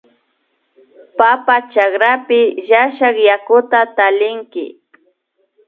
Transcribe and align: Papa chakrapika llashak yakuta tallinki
Papa 1.17 1.55
chakrapika 1.71 2.59
llashak 2.69 3.15
yakuta 3.29 3.79
tallinki 3.95 4.65